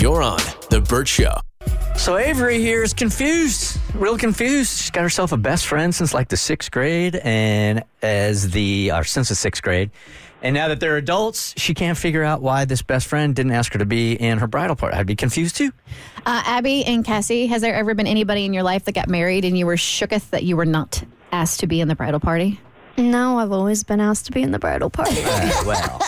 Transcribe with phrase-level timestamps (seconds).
[0.00, 1.34] You're on The Burt Show.
[1.94, 4.78] So Avery here is confused, real confused.
[4.78, 9.04] She's got herself a best friend since like the sixth grade, and as the or
[9.04, 9.90] since the sixth grade,
[10.40, 13.74] and now that they're adults, she can't figure out why this best friend didn't ask
[13.74, 14.96] her to be in her bridal party.
[14.96, 15.70] I'd be confused too.
[16.24, 19.44] Uh, Abby and Cassie, has there ever been anybody in your life that got married
[19.44, 22.58] and you were shooketh that you were not asked to be in the bridal party?
[23.00, 25.22] No, I've always been asked to be in the bridal party.
[25.24, 26.00] Uh, well,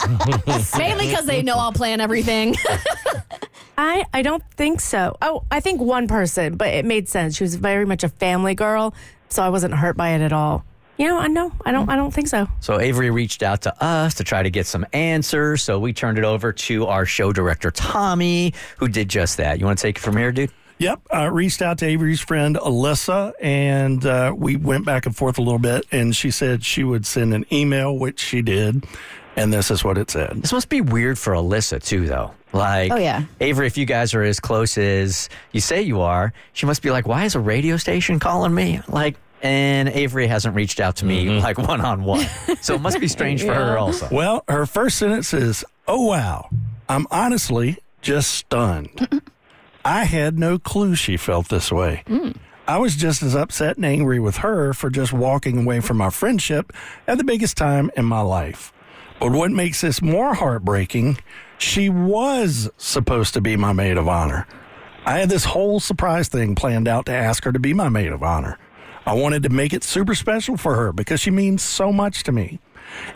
[0.78, 2.54] Mainly because they know I'll plan everything.
[3.78, 5.16] I, I don't think so.
[5.22, 7.36] Oh, I think one person, but it made sense.
[7.36, 8.94] She was very much a family girl,
[9.30, 10.64] so I wasn't hurt by it at all.
[10.98, 11.50] You know, I know.
[11.64, 12.46] I don't I don't think so.
[12.60, 15.62] so Avery reached out to us to try to get some answers.
[15.62, 19.58] So we turned it over to our show director Tommy, who did just that.
[19.58, 20.52] You want to take it from here, dude?
[20.82, 25.38] Yep, I reached out to Avery's friend Alyssa, and uh, we went back and forth
[25.38, 25.86] a little bit.
[25.92, 28.84] And she said she would send an email, which she did,
[29.36, 30.42] and this is what it said.
[30.42, 32.32] This must be weird for Alyssa too, though.
[32.52, 33.26] Like, Oh, yeah.
[33.40, 36.90] Avery, if you guys are as close as you say you are, she must be
[36.90, 41.04] like, "Why is a radio station calling me?" Like, and Avery hasn't reached out to
[41.04, 42.26] me like one on one,
[42.60, 44.08] so it must be strange for her also.
[44.10, 46.48] Well, her first sentence is, "Oh wow,
[46.88, 49.08] I'm honestly just stunned.
[49.84, 52.36] I had no clue she felt this way." Mm.
[52.66, 56.12] I was just as upset and angry with her for just walking away from our
[56.12, 56.72] friendship
[57.08, 58.72] at the biggest time in my life.
[59.18, 61.18] But what makes this more heartbreaking,
[61.58, 64.46] she was supposed to be my maid of honor.
[65.04, 68.12] I had this whole surprise thing planned out to ask her to be my maid
[68.12, 68.58] of honor.
[69.04, 72.32] I wanted to make it super special for her because she means so much to
[72.32, 72.60] me.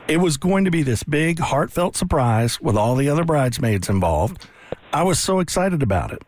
[0.08, 4.48] It was going to be this big, heartfelt surprise with all the other bridesmaids involved.
[4.92, 6.22] I was so excited about it.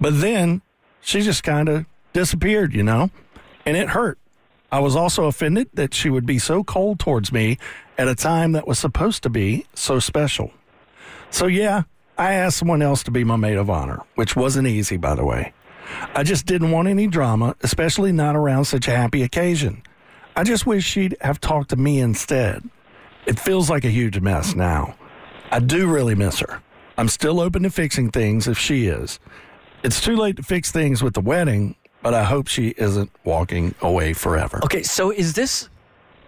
[0.00, 0.62] But then
[1.00, 3.10] she just kind of disappeared, you know,
[3.64, 4.18] and it hurt.
[4.70, 7.58] I was also offended that she would be so cold towards me
[7.96, 10.52] at a time that was supposed to be so special.
[11.30, 11.84] So, yeah,
[12.18, 15.24] I asked someone else to be my maid of honor, which wasn't easy, by the
[15.24, 15.52] way.
[16.14, 19.82] I just didn't want any drama, especially not around such a happy occasion.
[20.34, 22.68] I just wish she'd have talked to me instead.
[23.26, 24.96] It feels like a huge mess now.
[25.50, 26.60] I do really miss her.
[26.98, 29.20] I'm still open to fixing things if she is.
[29.86, 33.72] It's too late to fix things with the wedding, but I hope she isn't walking
[33.80, 34.58] away forever.
[34.64, 35.68] Okay, so is this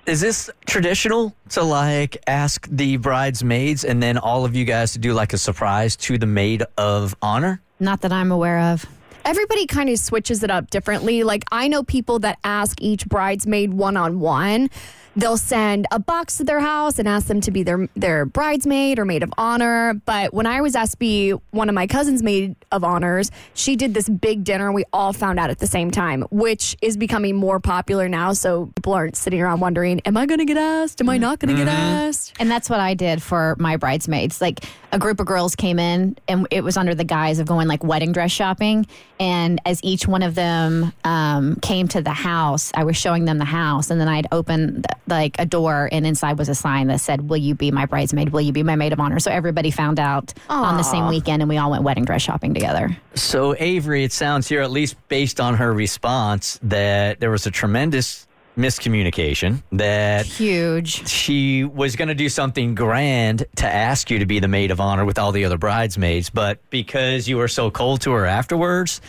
[0.06, 5.00] is this traditional to like ask the bridesmaids and then all of you guys to
[5.00, 7.60] do like a surprise to the maid of honor?
[7.80, 8.86] Not that I'm aware of.
[9.24, 11.24] Everybody kind of switches it up differently.
[11.24, 14.70] Like, I know people that ask each bridesmaid one on one.
[15.18, 19.00] They'll send a box to their house and ask them to be their their bridesmaid
[19.00, 19.94] or maid of honor.
[20.06, 23.74] But when I was asked to be one of my cousin's maid of honors, she
[23.74, 24.70] did this big dinner.
[24.70, 28.32] We all found out at the same time, which is becoming more popular now.
[28.32, 31.00] So people aren't sitting around wondering, "Am I going to get asked?
[31.00, 34.40] Am I not going to get asked?" And that's what I did for my bridesmaids.
[34.40, 34.60] Like
[34.92, 37.82] a group of girls came in, and it was under the guise of going like
[37.82, 38.86] wedding dress shopping.
[39.18, 43.38] And as each one of them um, came to the house, I was showing them
[43.38, 47.00] the house, and then I'd open like a door, and inside was a sign that
[47.00, 48.30] said, "Will you be my bridesmaid?
[48.30, 51.42] Will you be my maid of honor?" So everybody found out on the same weekend,
[51.42, 52.96] and we all went wedding dress shopping together.
[53.14, 57.50] So Avery, it sounds here, at least based on her response, that there was a
[57.50, 58.26] tremendous
[58.56, 61.06] miscommunication that Huge.
[61.08, 64.80] she was going to do something grand to ask you to be the maid of
[64.80, 69.00] honor with all the other bridesmaids, but because you were so cold to her afterwards,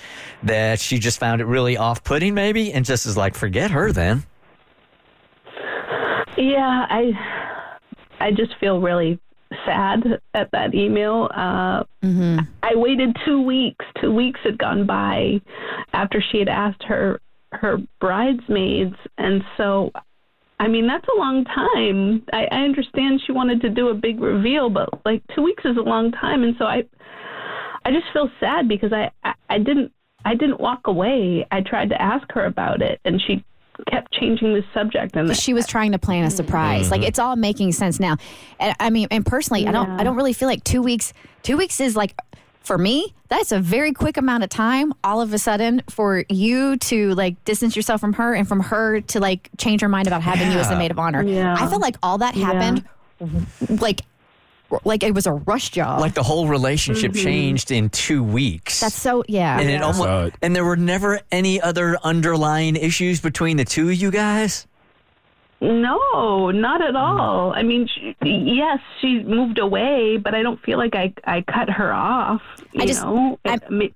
[0.44, 4.24] that she just found it really off-putting, maybe, and just is like, forget her then.
[6.40, 7.12] Yeah, I
[8.22, 9.20] I just feel really
[9.66, 11.30] sad at that email.
[11.36, 13.86] Uh, mhm I waited two weeks.
[14.00, 15.42] Two weeks had gone by
[15.94, 17.20] after she had asked her
[17.52, 19.92] her bridesmaids, and so
[20.60, 22.24] I mean that's a long time.
[22.32, 25.78] I, I understand she wanted to do a big reveal, but like two weeks is
[25.78, 26.84] a long time, and so I
[27.84, 29.92] I just feel sad because I I, I didn't
[30.24, 31.46] I didn't walk away.
[31.52, 33.44] I tried to ask her about it, and she
[33.88, 36.92] kept changing the subject and she was trying to plan a surprise.
[36.92, 37.08] Like mm-hmm.
[37.08, 38.18] it's all making sense now.
[38.60, 41.14] And I mean, and personally, I don't, I don't really feel like two weeks.
[41.44, 42.16] Two weeks is like,
[42.62, 44.94] for me, that's a very quick amount of time.
[45.04, 49.02] All of a sudden, for you to like distance yourself from her, and from her
[49.02, 51.24] to like change her mind about having you as the maid of honor.
[51.24, 51.56] Yeah.
[51.58, 52.84] I feel like all that happened,
[53.82, 54.02] like,
[54.84, 56.00] like it was a rush job.
[56.00, 57.24] Like the whole relationship mm-hmm.
[57.24, 58.80] changed in two weeks.
[58.80, 59.60] that's so yeah.
[59.60, 60.36] and it almost, Saw it.
[60.42, 64.68] and there were never any other underlying issues between the two of you guys.
[65.62, 67.00] No, not at mm.
[67.00, 67.54] all.
[67.54, 71.70] I mean, she, yes, she moved away, but I don't feel like I I cut
[71.70, 72.42] her off.
[72.72, 73.94] You I just- know, I- I mean,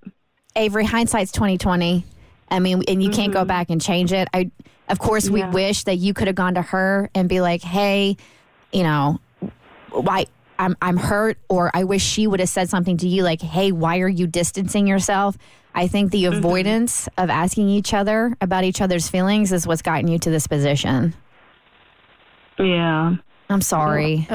[0.56, 2.06] Avery, hindsight's twenty twenty.
[2.52, 3.48] I mean, and you can't go mm-hmm.
[3.48, 4.28] back and change it.
[4.34, 4.52] I,
[4.90, 5.52] of course, we Yeah.
[5.52, 8.18] wish that you could have gone to her and be like, "Hey,
[8.72, 9.20] you know,
[9.90, 10.25] why?
[10.63, 13.71] I'm I'm hurt or I wish she would have said something to you like, "Hey,
[13.71, 15.38] why are you distancing yourself?"
[15.75, 16.38] I think the Mm-hmm.
[16.38, 20.48] avoidance of asking each other about each other's feelings is what's gotten you to this
[20.48, 21.13] position.
[22.60, 23.15] Yeah.
[23.50, 24.25] I'm sorry.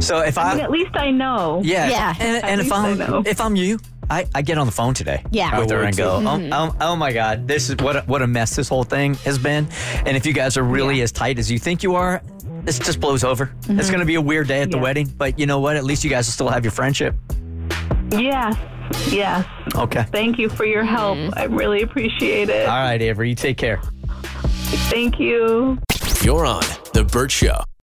[0.00, 1.60] So if I mean, at least I know.
[1.62, 2.14] yeah, Yeah.
[2.18, 3.78] and, and if I I'm if I'm you,
[4.08, 5.22] I, I get on the phone today.
[5.30, 5.56] Yeah.
[5.58, 6.26] with her and go, too.
[6.26, 9.14] oh, oh, oh my god, this is what a, what a mess this whole thing
[9.26, 9.68] has been.
[10.06, 12.22] And if you guys are really as tight as you think you are,
[12.64, 13.52] this just blows over.
[13.58, 13.78] It's mm-hmm.
[13.78, 14.82] going to be a weird day at the Yeah.
[14.82, 15.76] wedding, but you know what?
[15.76, 17.14] At least you guys will still have your friendship.
[18.10, 18.56] Yes.
[19.08, 19.46] Yes.
[19.74, 20.04] Okay.
[20.10, 21.16] Thank you for your help.
[21.16, 21.38] Mm-hmm.
[21.38, 22.68] I really appreciate it.
[22.68, 23.80] All right, Avery, you take care.
[24.90, 25.78] Thank you.
[26.22, 26.62] You're on
[26.92, 27.62] The Burt Show.